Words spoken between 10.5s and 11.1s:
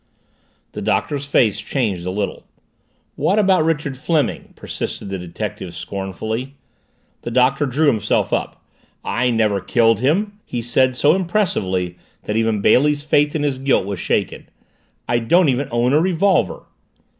said